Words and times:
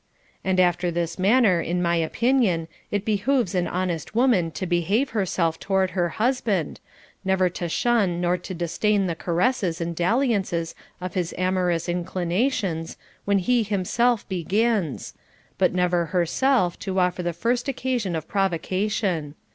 And 0.43 0.59
after 0.59 0.89
this 0.89 1.19
manner, 1.19 1.61
in 1.61 1.79
my 1.79 1.95
opinion, 1.95 2.67
it 2.89 3.05
behooves 3.05 3.53
an 3.53 3.67
honest 3.67 4.15
woman 4.15 4.49
to 4.49 4.65
behave 4.65 5.11
herself 5.11 5.59
toward 5.59 5.91
her 5.91 6.09
husband, 6.09 6.79
never 7.23 7.49
to 7.49 7.69
shun 7.69 8.19
nor 8.19 8.35
to 8.39 8.55
disdain 8.55 9.05
the 9.05 9.13
caresses 9.13 9.79
and 9.79 9.95
dalliances 9.95 10.73
of 10.99 11.13
his 11.13 11.35
amorous 11.37 11.87
inclinations, 11.87 12.97
when 13.25 13.37
he 13.37 13.61
himself 13.61 14.27
begins; 14.27 15.13
but 15.59 15.71
never 15.71 16.05
herself 16.07 16.79
to 16.79 16.97
offer 16.97 17.21
the 17.21 17.31
first 17.31 17.67
occasion 17.67 18.15
of 18.15 18.27
provocation. 18.27 19.35